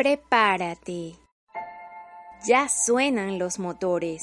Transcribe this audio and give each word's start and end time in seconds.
Prepárate. 0.00 1.16
Ya 2.48 2.70
suenan 2.70 3.38
los 3.38 3.58
motores. 3.58 4.22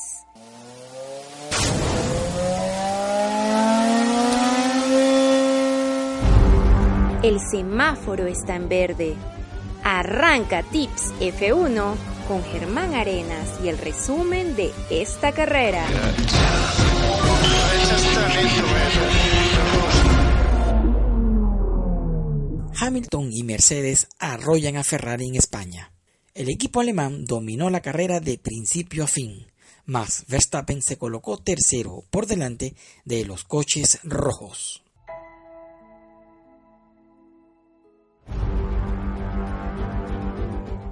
El 7.21 7.39
semáforo 7.39 8.25
está 8.25 8.55
en 8.55 8.67
verde. 8.67 9.15
Arranca 9.83 10.63
Tips 10.63 11.13
F1 11.19 11.93
con 12.27 12.43
Germán 12.45 12.95
Arenas 12.95 13.59
y 13.63 13.67
el 13.67 13.77
resumen 13.77 14.55
de 14.55 14.73
esta 14.89 15.31
carrera. 15.31 15.85
Hamilton 22.79 23.31
y 23.33 23.43
Mercedes 23.43 24.07
arrollan 24.19 24.77
a 24.77 24.83
Ferrari 24.83 25.27
en 25.27 25.35
España. 25.35 25.91
El 26.35 26.49
equipo 26.49 26.79
alemán 26.79 27.25
dominó 27.25 27.71
la 27.71 27.81
carrera 27.81 28.19
de 28.19 28.37
principio 28.37 29.03
a 29.03 29.07
fin, 29.07 29.47
mas 29.85 30.25
Verstappen 30.27 30.83
se 30.83 30.97
colocó 30.97 31.37
tercero 31.37 32.03
por 32.11 32.27
delante 32.27 32.75
de 33.03 33.25
los 33.25 33.45
coches 33.45 33.99
rojos. 34.03 34.83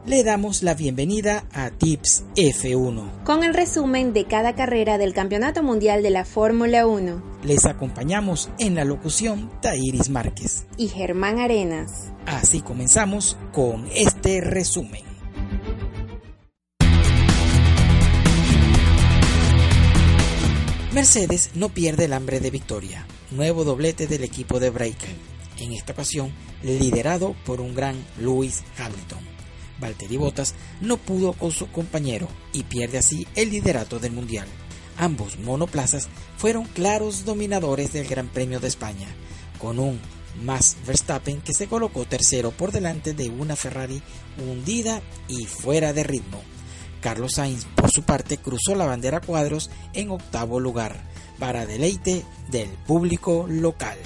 Le 0.05 0.23
damos 0.23 0.61
la 0.61 0.75
bienvenida 0.75 1.47
a 1.51 1.71
Tips 1.71 2.25
F1. 2.35 3.23
Con 3.23 3.43
el 3.43 3.55
resumen 3.55 4.13
de 4.13 4.25
cada 4.25 4.53
carrera 4.53 4.99
del 4.99 5.13
Campeonato 5.13 5.63
Mundial 5.63 6.03
de 6.03 6.11
la 6.11 6.25
Fórmula 6.25 6.85
1. 6.85 7.39
Les 7.43 7.65
acompañamos 7.65 8.49
en 8.59 8.75
la 8.75 8.85
locución 8.85 9.49
Tairis 9.61 10.09
Márquez 10.09 10.67
y 10.77 10.89
Germán 10.89 11.39
Arenas. 11.39 12.11
Así 12.27 12.61
comenzamos 12.61 13.35
con 13.51 13.87
este 13.95 14.41
resumen. 14.41 15.03
Mercedes 20.93 21.49
no 21.55 21.69
pierde 21.69 22.05
el 22.05 22.13
hambre 22.13 22.39
de 22.39 22.51
victoria. 22.51 23.05
Nuevo 23.31 23.63
doblete 23.63 24.07
del 24.07 24.23
equipo 24.23 24.59
de 24.59 24.69
Breaker. 24.69 25.09
En 25.57 25.73
esta 25.73 25.93
ocasión, 25.93 26.31
liderado 26.63 27.35
por 27.45 27.59
un 27.59 27.73
gran 27.73 27.95
Lewis 28.19 28.63
Hamilton. 28.77 29.34
Valtteri 29.79 30.17
Bottas 30.17 30.55
no 30.81 30.97
pudo 30.97 31.33
con 31.33 31.51
su 31.51 31.71
compañero 31.71 32.27
y 32.53 32.63
pierde 32.63 32.97
así 32.97 33.27
el 33.35 33.49
liderato 33.49 33.99
del 33.99 34.11
mundial. 34.11 34.47
Ambos 34.97 35.37
monoplazas 35.39 36.07
fueron 36.37 36.65
claros 36.65 37.25
dominadores 37.25 37.91
del 37.93 38.07
Gran 38.07 38.27
Premio 38.27 38.59
de 38.59 38.67
España, 38.67 39.07
con 39.59 39.79
un 39.79 39.99
Max 40.43 40.77
Verstappen 40.85 41.41
que 41.41 41.53
se 41.53 41.67
colocó 41.67 42.05
tercero 42.05 42.51
por 42.51 42.71
delante 42.71 43.13
de 43.13 43.29
una 43.29 43.55
Ferrari 43.55 44.01
hundida 44.37 45.01
y 45.27 45.45
fuera 45.45 45.93
de 45.93 46.03
ritmo. 46.03 46.41
Carlos 47.01 47.33
Sainz, 47.35 47.65
por 47.75 47.91
su 47.91 48.03
parte, 48.03 48.37
cruzó 48.37 48.73
la 48.75 48.85
bandera 48.85 49.21
cuadros 49.21 49.69
en 49.93 50.09
octavo 50.09 50.59
lugar, 50.59 51.03
para 51.39 51.65
deleite 51.65 52.25
del 52.49 52.69
público 52.69 53.45
local. 53.47 53.97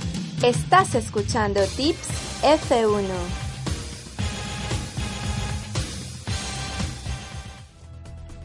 Estás 0.43 0.95
escuchando 0.95 1.61
Tips 1.77 2.07
F1. 2.41 3.48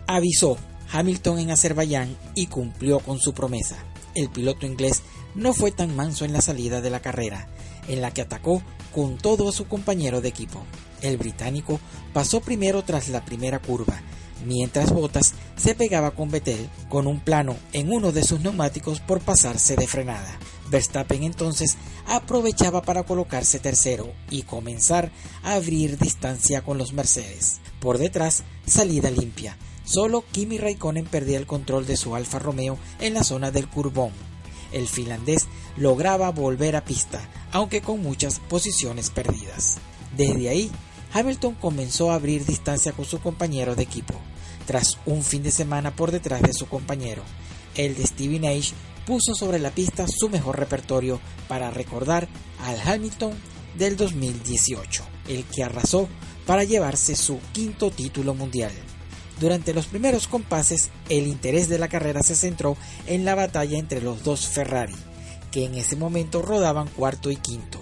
Avisó 0.06 0.56
Hamilton 0.92 1.38
en 1.38 1.50
Azerbaiyán 1.50 2.16
y 2.34 2.46
cumplió 2.46 3.00
con 3.00 3.18
su 3.18 3.34
promesa. 3.34 3.76
El 4.14 4.30
piloto 4.30 4.66
inglés 4.66 5.02
no 5.34 5.52
fue 5.52 5.72
tan 5.72 5.94
manso 5.96 6.24
en 6.24 6.32
la 6.32 6.40
salida 6.40 6.80
de 6.80 6.90
la 6.90 7.00
carrera, 7.00 7.48
en 7.88 8.00
la 8.00 8.12
que 8.12 8.22
atacó 8.22 8.62
con 8.94 9.18
todo 9.18 9.48
a 9.48 9.52
su 9.52 9.66
compañero 9.66 10.20
de 10.20 10.28
equipo. 10.28 10.62
El 11.02 11.16
británico 11.16 11.80
pasó 12.12 12.40
primero 12.40 12.82
tras 12.82 13.08
la 13.08 13.24
primera 13.24 13.58
curva, 13.58 14.00
mientras 14.46 14.92
Bottas 14.92 15.34
se 15.56 15.74
pegaba 15.74 16.12
con 16.12 16.30
Vettel 16.30 16.68
con 16.88 17.06
un 17.06 17.20
plano 17.20 17.56
en 17.72 17.92
uno 17.92 18.12
de 18.12 18.22
sus 18.22 18.40
neumáticos 18.40 19.00
por 19.00 19.20
pasarse 19.20 19.76
de 19.76 19.86
frenada. 19.86 20.38
Verstappen 20.70 21.22
entonces 21.22 21.76
aprovechaba 22.06 22.82
para 22.82 23.02
colocarse 23.02 23.58
tercero 23.58 24.12
y 24.30 24.42
comenzar 24.42 25.10
a 25.42 25.54
abrir 25.54 25.98
distancia 25.98 26.62
con 26.62 26.78
los 26.78 26.92
Mercedes. 26.92 27.60
Por 27.80 27.98
detrás, 27.98 28.44
salida 28.66 29.10
limpia, 29.10 29.58
Solo 29.84 30.24
Kimi 30.32 30.58
Raikkonen 30.58 31.04
perdía 31.04 31.38
el 31.38 31.46
control 31.46 31.86
de 31.86 31.96
su 31.96 32.14
Alfa 32.14 32.38
Romeo 32.38 32.78
en 33.00 33.14
la 33.14 33.22
zona 33.22 33.50
del 33.50 33.68
Curbón. 33.68 34.12
El 34.72 34.88
finlandés 34.88 35.46
lograba 35.76 36.30
volver 36.30 36.74
a 36.74 36.84
pista, 36.84 37.20
aunque 37.52 37.82
con 37.82 38.02
muchas 38.02 38.40
posiciones 38.40 39.10
perdidas. 39.10 39.76
Desde 40.16 40.48
ahí, 40.48 40.70
Hamilton 41.12 41.54
comenzó 41.54 42.10
a 42.10 42.16
abrir 42.16 42.44
distancia 42.44 42.92
con 42.92 43.04
su 43.04 43.20
compañero 43.20 43.76
de 43.76 43.82
equipo. 43.82 44.14
Tras 44.66 44.98
un 45.04 45.22
fin 45.22 45.42
de 45.42 45.50
semana 45.50 45.94
por 45.94 46.10
detrás 46.10 46.42
de 46.42 46.54
su 46.54 46.66
compañero, 46.66 47.22
el 47.76 47.94
de 47.94 48.06
Stevie 48.06 48.40
Nash 48.40 48.72
puso 49.06 49.34
sobre 49.34 49.58
la 49.58 49.70
pista 49.70 50.06
su 50.08 50.30
mejor 50.30 50.58
repertorio 50.58 51.20
para 51.46 51.70
recordar 51.70 52.26
al 52.64 52.80
Hamilton 52.80 53.34
del 53.76 53.96
2018, 53.96 55.04
el 55.28 55.44
que 55.44 55.62
arrasó 55.62 56.08
para 56.46 56.64
llevarse 56.64 57.14
su 57.14 57.38
quinto 57.52 57.90
título 57.90 58.34
mundial. 58.34 58.72
Durante 59.40 59.74
los 59.74 59.86
primeros 59.86 60.28
compases, 60.28 60.90
el 61.08 61.26
interés 61.26 61.68
de 61.68 61.78
la 61.78 61.88
carrera 61.88 62.22
se 62.22 62.36
centró 62.36 62.76
en 63.06 63.24
la 63.24 63.34
batalla 63.34 63.78
entre 63.78 64.00
los 64.00 64.22
dos 64.22 64.46
Ferrari, 64.46 64.94
que 65.50 65.64
en 65.64 65.74
ese 65.74 65.96
momento 65.96 66.40
rodaban 66.42 66.88
cuarto 66.88 67.30
y 67.30 67.36
quinto. 67.36 67.80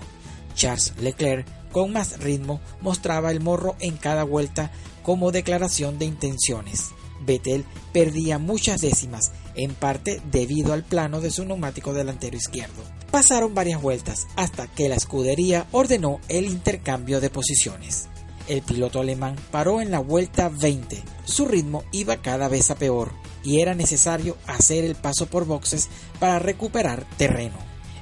Charles 0.54 0.94
Leclerc, 1.00 1.46
con 1.70 1.92
más 1.92 2.18
ritmo, 2.20 2.60
mostraba 2.80 3.30
el 3.30 3.40
morro 3.40 3.76
en 3.80 3.96
cada 3.96 4.24
vuelta 4.24 4.70
como 5.02 5.32
declaración 5.32 5.98
de 5.98 6.06
intenciones. 6.06 6.90
Vettel 7.24 7.64
perdía 7.92 8.38
muchas 8.38 8.80
décimas, 8.80 9.32
en 9.54 9.74
parte 9.74 10.20
debido 10.30 10.72
al 10.72 10.82
plano 10.82 11.20
de 11.20 11.30
su 11.30 11.44
neumático 11.44 11.92
delantero 11.92 12.36
izquierdo. 12.36 12.82
Pasaron 13.10 13.54
varias 13.54 13.80
vueltas 13.80 14.26
hasta 14.36 14.66
que 14.66 14.88
la 14.88 14.96
escudería 14.96 15.66
ordenó 15.70 16.20
el 16.28 16.46
intercambio 16.46 17.20
de 17.20 17.30
posiciones. 17.30 18.08
El 18.48 18.62
piloto 18.62 19.00
alemán 19.00 19.36
paró 19.50 19.80
en 19.80 19.91
la 19.91 20.00
vuelta 20.00 20.48
20. 20.48 21.03
Su 21.25 21.47
ritmo 21.47 21.84
iba 21.92 22.16
cada 22.16 22.48
vez 22.48 22.70
a 22.70 22.75
peor 22.75 23.12
y 23.44 23.60
era 23.60 23.75
necesario 23.75 24.36
hacer 24.47 24.84
el 24.84 24.94
paso 24.94 25.26
por 25.26 25.47
boxes 25.47 25.88
para 26.19 26.38
recuperar 26.38 27.06
terreno. 27.16 27.56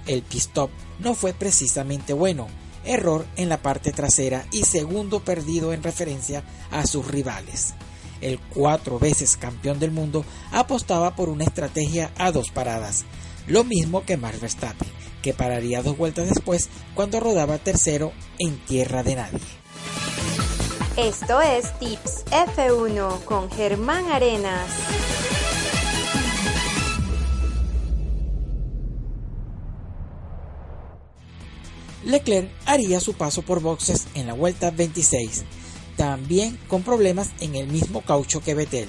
El 0.06 0.22
pit 0.22 0.40
stop 0.40 0.70
no 0.98 1.14
fue 1.14 1.34
precisamente 1.34 2.12
bueno, 2.14 2.48
error 2.84 3.26
en 3.36 3.48
la 3.48 3.60
parte 3.60 3.92
trasera 3.92 4.46
y 4.50 4.64
segundo 4.64 5.20
perdido 5.20 5.72
en 5.72 5.82
referencia 5.82 6.42
a 6.70 6.86
sus 6.86 7.06
rivales. 7.06 7.74
El 8.20 8.38
cuatro 8.38 8.98
veces 8.98 9.36
campeón 9.36 9.78
del 9.78 9.92
mundo 9.92 10.24
apostaba 10.52 11.16
por 11.16 11.28
una 11.28 11.44
estrategia 11.44 12.10
a 12.16 12.32
dos 12.32 12.50
paradas, 12.50 13.04
lo 13.46 13.64
mismo 13.64 14.04
que 14.04 14.16
Max 14.16 14.40
Verstappen, 14.40 14.88
que 15.22 15.32
pararía 15.34 15.82
dos 15.82 15.96
vueltas 15.96 16.28
después 16.28 16.68
cuando 16.94 17.20
rodaba 17.20 17.58
tercero 17.58 18.12
en 18.38 18.58
tierra 18.64 19.02
de 19.02 19.16
nadie. 19.16 19.59
Esto 21.00 21.40
es 21.40 21.72
Tips 21.78 22.26
F1 22.26 23.24
con 23.24 23.50
Germán 23.50 24.04
Arenas. 24.12 24.68
Leclerc 32.04 32.50
haría 32.66 33.00
su 33.00 33.14
paso 33.14 33.40
por 33.40 33.62
boxes 33.62 34.08
en 34.12 34.26
la 34.26 34.34
vuelta 34.34 34.70
26, 34.70 35.44
también 35.96 36.58
con 36.68 36.82
problemas 36.82 37.30
en 37.40 37.54
el 37.54 37.66
mismo 37.66 38.02
caucho 38.02 38.42
que 38.42 38.54
Vettel. 38.54 38.88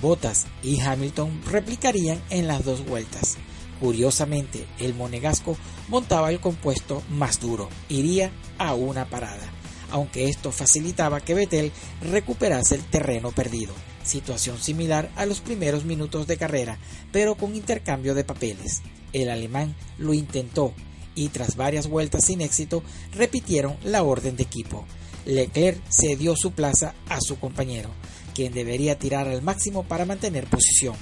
Bottas 0.00 0.46
y 0.62 0.78
Hamilton 0.78 1.42
replicarían 1.50 2.22
en 2.30 2.46
las 2.46 2.64
dos 2.64 2.86
vueltas. 2.86 3.38
Curiosamente, 3.80 4.68
el 4.78 4.94
monegasco 4.94 5.56
montaba 5.88 6.30
el 6.30 6.38
compuesto 6.38 7.02
más 7.10 7.40
duro, 7.40 7.68
iría 7.88 8.30
a 8.56 8.74
una 8.74 9.06
parada 9.06 9.50
aunque 9.90 10.28
esto 10.28 10.52
facilitaba 10.52 11.20
que 11.20 11.34
Vettel 11.34 11.72
recuperase 12.00 12.74
el 12.74 12.84
terreno 12.84 13.32
perdido. 13.32 13.74
Situación 14.02 14.58
similar 14.60 15.10
a 15.16 15.26
los 15.26 15.40
primeros 15.40 15.84
minutos 15.84 16.26
de 16.26 16.36
carrera, 16.36 16.78
pero 17.12 17.34
con 17.36 17.54
intercambio 17.54 18.14
de 18.14 18.24
papeles. 18.24 18.82
El 19.12 19.30
alemán 19.30 19.74
lo 19.98 20.14
intentó 20.14 20.74
y 21.14 21.28
tras 21.28 21.56
varias 21.56 21.86
vueltas 21.86 22.24
sin 22.24 22.40
éxito 22.40 22.82
repitieron 23.12 23.76
la 23.84 24.02
orden 24.02 24.36
de 24.36 24.42
equipo. 24.42 24.84
Leclerc 25.24 25.80
cedió 25.88 26.36
su 26.36 26.52
plaza 26.52 26.94
a 27.08 27.18
su 27.20 27.38
compañero, 27.38 27.90
quien 28.34 28.52
debería 28.52 28.98
tirar 28.98 29.28
al 29.28 29.42
máximo 29.42 29.84
para 29.84 30.04
mantener 30.04 30.46
posición, 30.46 30.96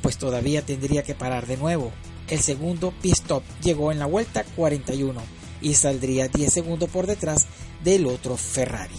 pues 0.00 0.16
todavía 0.16 0.62
tendría 0.62 1.02
que 1.02 1.14
parar 1.14 1.46
de 1.46 1.56
nuevo. 1.56 1.92
El 2.28 2.40
segundo 2.40 2.92
pit 3.02 3.14
stop 3.14 3.42
llegó 3.62 3.90
en 3.92 3.98
la 3.98 4.06
vuelta 4.06 4.44
41 4.56 5.20
y 5.60 5.74
saldría 5.74 6.28
10 6.28 6.52
segundos 6.52 6.88
por 6.88 7.06
detrás 7.06 7.46
del 7.82 8.06
otro 8.06 8.36
Ferrari. 8.36 8.94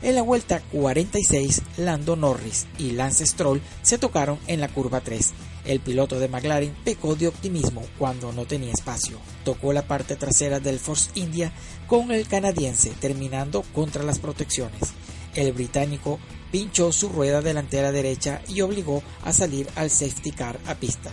En 0.00 0.14
la 0.14 0.22
vuelta 0.22 0.62
46, 0.72 1.62
Lando 1.78 2.14
Norris 2.14 2.66
y 2.78 2.92
Lance 2.92 3.26
Stroll 3.26 3.60
se 3.82 3.98
tocaron 3.98 4.38
en 4.46 4.60
la 4.60 4.68
curva 4.68 5.00
3. 5.00 5.32
El 5.64 5.80
piloto 5.80 6.20
de 6.20 6.28
McLaren 6.28 6.74
pecó 6.84 7.16
de 7.16 7.26
optimismo 7.26 7.82
cuando 7.98 8.32
no 8.32 8.46
tenía 8.46 8.72
espacio. 8.72 9.18
Tocó 9.44 9.72
la 9.72 9.82
parte 9.82 10.14
trasera 10.14 10.60
del 10.60 10.78
Force 10.78 11.10
India 11.14 11.52
con 11.88 12.12
el 12.12 12.28
canadiense, 12.28 12.90
terminando 13.00 13.62
contra 13.74 14.04
las 14.04 14.18
protecciones. 14.18 14.94
el 15.34 15.52
británico 15.52 16.18
pinchó 16.50 16.90
su 16.90 17.08
rueda 17.08 17.42
delantera 17.42 17.92
derecha 17.92 18.40
y 18.48 18.60
obligó 18.60 19.02
a 19.24 19.32
salir 19.32 19.68
al 19.76 19.90
safety 19.90 20.32
car 20.32 20.58
a 20.66 20.74
pista. 20.74 21.12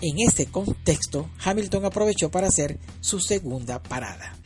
En 0.00 0.18
este 0.18 0.46
contexto, 0.46 1.30
Hamilton 1.42 1.86
aprovechó 1.86 2.30
para 2.30 2.48
hacer 2.48 2.78
su 3.00 3.20
segunda 3.20 3.82
parada. 3.82 4.36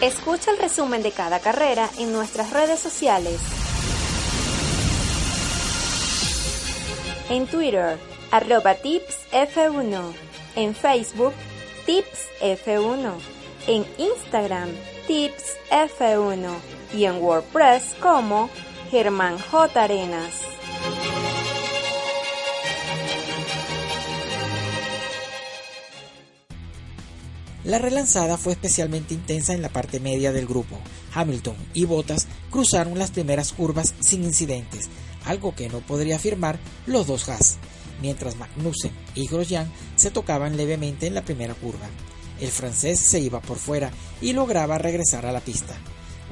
Escucha 0.00 0.50
el 0.50 0.58
resumen 0.58 1.02
de 1.02 1.10
cada 1.10 1.40
carrera 1.40 1.88
en 1.98 2.12
nuestras 2.12 2.50
redes 2.50 2.78
sociales. 2.78 3.40
En 7.30 7.46
Twitter, 7.46 7.98
arroba 8.30 8.76
tipsf1. 8.76 10.12
En 10.54 10.74
Facebook, 10.74 11.32
tipsf1. 11.86 13.12
En 13.68 13.86
Instagram, 13.96 14.68
tipsf1. 15.08 16.54
Y 16.94 17.06
en 17.06 17.22
WordPress 17.22 17.96
como 17.98 18.50
Germán 18.90 19.38
J. 19.38 19.82
Arenas. 19.82 20.55
La 27.66 27.80
relanzada 27.80 28.38
fue 28.38 28.52
especialmente 28.52 29.12
intensa 29.12 29.52
en 29.52 29.60
la 29.60 29.68
parte 29.68 29.98
media 29.98 30.30
del 30.30 30.46
grupo. 30.46 30.78
Hamilton 31.12 31.56
y 31.74 31.84
Bottas 31.84 32.28
cruzaron 32.48 32.96
las 32.96 33.10
primeras 33.10 33.52
curvas 33.52 33.92
sin 33.98 34.22
incidentes, 34.22 34.88
algo 35.24 35.52
que 35.52 35.68
no 35.68 35.80
podría 35.80 36.14
afirmar 36.14 36.60
los 36.86 37.08
dos 37.08 37.28
Haas, 37.28 37.56
mientras 38.00 38.36
Magnussen 38.36 38.92
y 39.16 39.26
Grosjean 39.26 39.68
se 39.96 40.12
tocaban 40.12 40.56
levemente 40.56 41.08
en 41.08 41.14
la 41.14 41.24
primera 41.24 41.54
curva. 41.54 41.88
El 42.40 42.50
francés 42.50 43.00
se 43.00 43.18
iba 43.18 43.40
por 43.40 43.58
fuera 43.58 43.90
y 44.20 44.32
lograba 44.32 44.78
regresar 44.78 45.26
a 45.26 45.32
la 45.32 45.40
pista. 45.40 45.74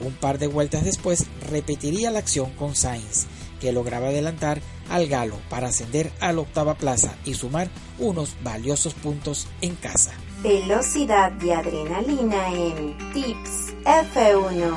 Un 0.05 0.13
par 0.13 0.39
de 0.39 0.47
vueltas 0.47 0.85
después 0.85 1.27
repetiría 1.51 2.13
la 2.13 2.21
acción 2.21 2.53
con 2.53 2.77
Sainz, 2.77 3.27
que 3.61 3.73
lograba 3.73 4.11
adelantar 4.11 4.61
al 4.89 5.09
galo 5.09 5.41
para 5.51 5.67
ascender 5.67 6.13
a 6.21 6.33
la 6.33 6.43
octava 6.43 6.77
plaza 6.77 7.17
y 7.25 7.35
sumar 7.35 7.71
unos 7.99 8.37
valiosos 8.45 8.95
puntos 8.95 9.49
en 9.63 9.75
casa. 9.75 10.13
Velocidad 10.45 11.33
de 11.33 11.55
adrenalina 11.55 12.53
en 12.53 12.99
Tips 13.15 13.73
F1. 13.83 14.77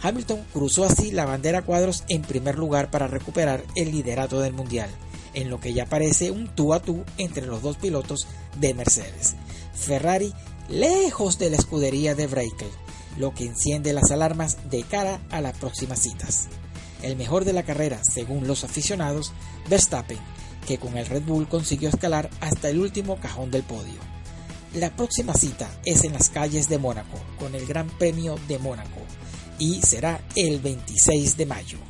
Hamilton 0.00 0.44
cruzó 0.52 0.84
así 0.84 1.10
la 1.10 1.26
bandera 1.26 1.62
cuadros 1.62 2.04
en 2.08 2.22
primer 2.22 2.56
lugar 2.56 2.92
para 2.92 3.08
recuperar 3.08 3.64
el 3.74 3.90
liderato 3.90 4.40
del 4.40 4.52
mundial, 4.52 4.88
en 5.34 5.50
lo 5.50 5.58
que 5.58 5.72
ya 5.72 5.84
parece 5.84 6.30
un 6.30 6.46
tú 6.46 6.74
a 6.74 6.80
tú 6.80 7.02
entre 7.18 7.44
los 7.44 7.60
dos 7.60 7.76
pilotos 7.76 8.28
de 8.60 8.72
Mercedes. 8.72 9.34
Ferrari 9.74 10.32
lejos 10.68 11.40
de 11.40 11.50
la 11.50 11.56
escudería 11.56 12.14
de 12.14 12.28
Brakel, 12.28 12.70
lo 13.18 13.34
que 13.34 13.46
enciende 13.46 13.92
las 13.92 14.12
alarmas 14.12 14.70
de 14.70 14.84
cara 14.84 15.18
a 15.32 15.40
las 15.40 15.58
próximas 15.58 15.98
citas. 15.98 16.46
El 17.02 17.16
mejor 17.16 17.44
de 17.44 17.52
la 17.52 17.64
carrera, 17.64 18.04
según 18.04 18.46
los 18.46 18.62
aficionados, 18.62 19.32
Verstappen, 19.68 20.18
que 20.70 20.78
con 20.78 20.96
el 20.96 21.06
Red 21.06 21.24
Bull 21.24 21.48
consiguió 21.48 21.88
escalar 21.88 22.30
hasta 22.40 22.68
el 22.68 22.78
último 22.78 23.16
cajón 23.16 23.50
del 23.50 23.64
podio. 23.64 23.98
La 24.74 24.94
próxima 24.94 25.34
cita 25.34 25.68
es 25.84 26.04
en 26.04 26.12
las 26.12 26.28
calles 26.30 26.68
de 26.68 26.78
Mónaco, 26.78 27.18
con 27.40 27.56
el 27.56 27.66
Gran 27.66 27.88
Premio 27.88 28.38
de 28.46 28.60
Mónaco, 28.60 29.00
y 29.58 29.82
será 29.82 30.20
el 30.36 30.60
26 30.60 31.36
de 31.36 31.46
mayo. 31.46 31.89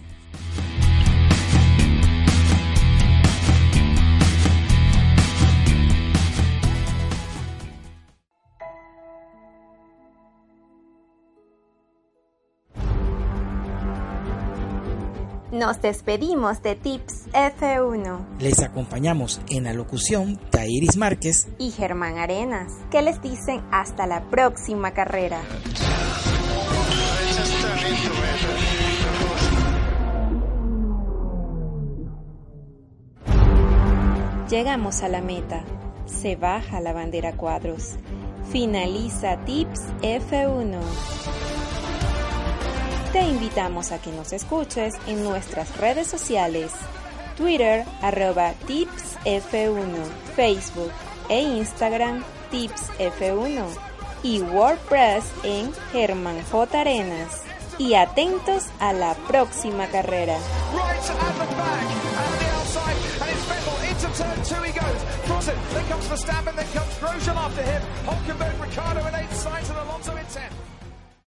Nos 15.52 15.82
despedimos 15.82 16.62
de 16.62 16.76
Tips 16.76 17.26
F1. 17.32 18.38
Les 18.38 18.60
acompañamos 18.60 19.40
en 19.48 19.64
la 19.64 19.72
locución 19.72 20.38
Tairis 20.50 20.96
Márquez 20.96 21.48
y 21.58 21.72
Germán 21.72 22.18
Arenas, 22.18 22.72
que 22.88 23.02
les 23.02 23.20
dicen 23.20 23.60
hasta 23.72 24.06
la 24.06 24.30
próxima 24.30 24.92
carrera. 24.92 25.42
Llegamos 34.48 35.02
a 35.02 35.08
la 35.08 35.20
meta. 35.20 35.64
Se 36.06 36.36
baja 36.36 36.80
la 36.80 36.92
bandera 36.92 37.36
cuadros. 37.36 37.96
Finaliza 38.52 39.44
Tips 39.44 39.80
F1. 40.02 41.39
Te 43.12 43.22
invitamos 43.22 43.90
a 43.90 44.00
que 44.00 44.12
nos 44.12 44.32
escuches 44.32 44.94
en 45.08 45.24
nuestras 45.24 45.76
redes 45.78 46.06
sociales, 46.06 46.70
Twitter 47.36 47.84
arroba 48.02 48.54
tipsf1, 48.68 50.04
Facebook 50.36 50.92
e 51.28 51.40
Instagram 51.40 52.22
tipsf1 52.52 53.64
y 54.22 54.40
WordPress 54.42 55.24
en 55.42 55.72
Germán 55.90 56.40
J. 56.52 56.80
Arenas. 56.80 57.42
Y 57.78 57.94
atentos 57.94 58.66
a 58.78 58.92
la 58.92 59.14
próxima 59.14 59.86
carrera. 59.86 60.36
Then 65.70 65.84
comes. 65.88 66.06
Then 66.16 66.66
comes 66.72 66.98
Grosjean 67.00 67.36
after 67.36 67.62
him. 67.62 67.82
Ricardo, 68.60 69.00
signs 69.32 69.70
and 69.70 69.78
Alonso. 69.78 70.69